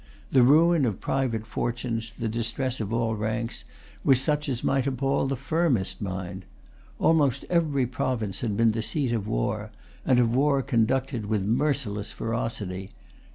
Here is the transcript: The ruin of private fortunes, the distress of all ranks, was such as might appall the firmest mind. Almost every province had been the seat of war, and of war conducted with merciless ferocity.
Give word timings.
The 0.31 0.41
ruin 0.41 0.83
of 0.85 0.99
private 0.99 1.45
fortunes, 1.45 2.11
the 2.17 2.27
distress 2.27 2.79
of 2.81 2.91
all 2.91 3.15
ranks, 3.15 3.65
was 4.03 4.19
such 4.19 4.49
as 4.49 4.63
might 4.63 4.87
appall 4.87 5.27
the 5.27 5.35
firmest 5.35 6.01
mind. 6.01 6.43
Almost 6.97 7.45
every 7.51 7.85
province 7.85 8.41
had 8.41 8.57
been 8.57 8.71
the 8.71 8.81
seat 8.81 9.11
of 9.11 9.27
war, 9.27 9.69
and 10.03 10.17
of 10.19 10.33
war 10.33 10.63
conducted 10.63 11.27
with 11.27 11.45
merciless 11.45 12.11
ferocity. 12.11 12.89